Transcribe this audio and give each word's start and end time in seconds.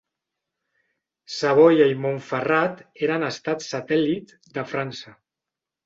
Savoia 1.33 1.87
i 1.93 1.99
Montferrat 2.07 2.83
eren 3.09 3.29
estats 3.31 3.71
satèl·lit 3.77 4.37
de 4.59 4.69
França. 4.75 5.19